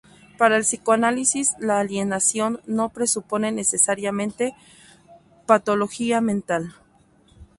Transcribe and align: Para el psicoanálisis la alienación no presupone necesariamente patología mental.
Para 0.39 0.57
el 0.57 0.63
psicoanálisis 0.63 1.55
la 1.59 1.79
alienación 1.79 2.59
no 2.65 2.89
presupone 2.89 3.51
necesariamente 3.51 4.55
patología 5.45 6.21
mental. 6.21 6.73